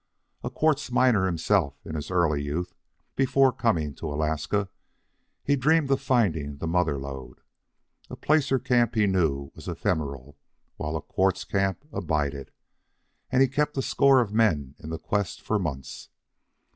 [0.43, 2.73] A quartz miner himself in his early youth,
[3.15, 4.67] before coming to Alaska,
[5.43, 7.41] he dreamed of finding the mother lode.
[8.09, 10.39] A placer camp he knew was ephemeral,
[10.77, 12.49] while a quartz camp abided,
[13.31, 16.09] and he kept a score of men in the quest for months.